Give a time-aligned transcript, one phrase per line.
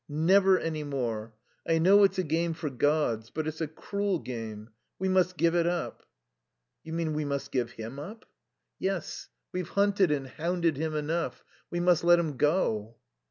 [0.09, 1.35] "Never any more.
[1.63, 4.71] I know it's a game for gods; but it's a cruel game.
[4.97, 6.01] We must give it up."
[6.83, 8.25] "You mean we must give him up?"
[8.79, 11.43] "Yes, we've hunted and hounded him enough.
[11.69, 12.95] We must let him go."